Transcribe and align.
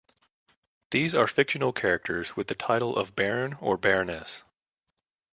These 0.89 1.13
are 1.13 1.27
fictional 1.27 1.71
characters 1.73 2.35
with 2.35 2.47
the 2.47 2.55
title 2.55 2.97
of 2.97 3.15
"baron" 3.15 3.57
or 3.61 3.77
"baroness". 3.77 4.43